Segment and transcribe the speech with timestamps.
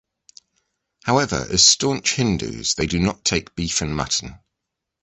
[1.03, 4.39] However, as staunch Hindus, they do not take beef and mutton.